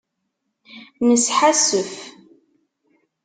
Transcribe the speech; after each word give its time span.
Nesḥassef. 1.07 1.91